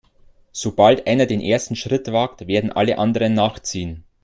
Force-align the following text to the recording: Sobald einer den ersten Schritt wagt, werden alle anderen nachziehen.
Sobald 0.51 1.05
einer 1.05 1.27
den 1.27 1.41
ersten 1.41 1.75
Schritt 1.75 2.11
wagt, 2.11 2.47
werden 2.47 2.71
alle 2.71 2.97
anderen 2.97 3.35
nachziehen. 3.35 4.03